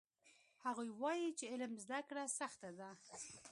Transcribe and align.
هغوی 0.65 0.89
وایي 1.01 1.29
چې 1.39 1.45
علم 1.51 1.71
زده 1.83 1.99
کړه 2.09 2.23
سخته 2.39 2.69
ده 2.79 2.89